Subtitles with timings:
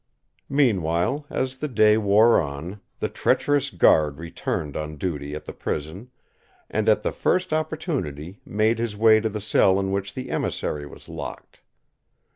[0.49, 6.09] Meanwhile, as the day wore on, the treacherous guard returned on duty at the prison,
[6.71, 10.87] and at the first opportunity made his way to the cell in which the emissary
[10.87, 11.61] was locked.